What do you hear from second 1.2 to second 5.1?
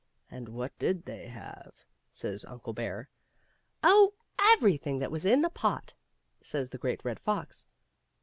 have?" says Uncle Bear." Oh, everything